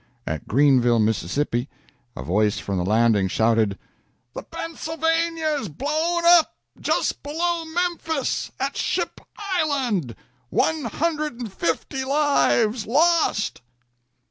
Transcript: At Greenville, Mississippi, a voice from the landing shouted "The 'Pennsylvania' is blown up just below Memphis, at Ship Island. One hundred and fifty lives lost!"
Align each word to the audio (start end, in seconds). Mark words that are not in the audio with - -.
At 0.25 0.47
Greenville, 0.47 0.97
Mississippi, 0.97 1.69
a 2.15 2.23
voice 2.23 2.57
from 2.57 2.77
the 2.79 2.83
landing 2.83 3.27
shouted 3.27 3.77
"The 4.33 4.41
'Pennsylvania' 4.41 5.59
is 5.59 5.69
blown 5.69 6.23
up 6.25 6.55
just 6.79 7.21
below 7.21 7.65
Memphis, 7.65 8.51
at 8.59 8.75
Ship 8.75 9.21
Island. 9.37 10.15
One 10.49 10.85
hundred 10.85 11.39
and 11.39 11.53
fifty 11.53 12.03
lives 12.03 12.87
lost!" 12.87 13.61